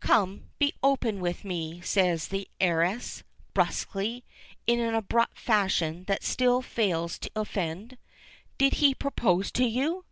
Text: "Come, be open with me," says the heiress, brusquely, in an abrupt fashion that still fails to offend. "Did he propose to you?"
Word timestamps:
"Come, 0.00 0.48
be 0.58 0.74
open 0.82 1.20
with 1.20 1.44
me," 1.44 1.80
says 1.80 2.26
the 2.26 2.48
heiress, 2.60 3.22
brusquely, 3.54 4.24
in 4.66 4.80
an 4.80 4.94
abrupt 4.96 5.38
fashion 5.38 6.02
that 6.08 6.24
still 6.24 6.60
fails 6.60 7.20
to 7.20 7.30
offend. 7.36 7.96
"Did 8.58 8.72
he 8.82 8.96
propose 8.96 9.52
to 9.52 9.64
you?" 9.64 10.04